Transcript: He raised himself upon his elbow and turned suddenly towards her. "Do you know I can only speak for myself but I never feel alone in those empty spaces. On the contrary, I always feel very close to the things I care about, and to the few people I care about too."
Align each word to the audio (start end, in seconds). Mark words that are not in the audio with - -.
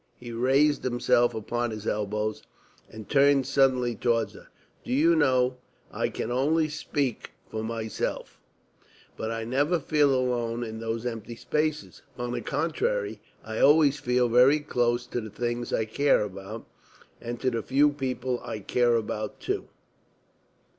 He 0.15 0.31
raised 0.31 0.83
himself 0.83 1.35
upon 1.35 1.69
his 1.69 1.85
elbow 1.85 2.33
and 2.89 3.07
turned 3.07 3.45
suddenly 3.45 3.93
towards 3.93 4.33
her. 4.33 4.47
"Do 4.83 4.91
you 4.91 5.15
know 5.15 5.57
I 5.91 6.09
can 6.09 6.31
only 6.31 6.69
speak 6.69 7.33
for 7.51 7.63
myself 7.63 8.39
but 9.15 9.29
I 9.29 9.43
never 9.43 9.79
feel 9.79 10.09
alone 10.15 10.63
in 10.63 10.79
those 10.79 11.05
empty 11.05 11.35
spaces. 11.35 12.01
On 12.17 12.31
the 12.31 12.41
contrary, 12.41 13.21
I 13.43 13.59
always 13.59 13.99
feel 13.99 14.27
very 14.27 14.59
close 14.61 15.05
to 15.05 15.21
the 15.21 15.29
things 15.29 15.71
I 15.71 15.85
care 15.85 16.23
about, 16.23 16.65
and 17.21 17.39
to 17.39 17.51
the 17.51 17.61
few 17.61 17.91
people 17.91 18.41
I 18.43 18.57
care 18.57 18.95
about 18.95 19.39
too." 19.39 19.67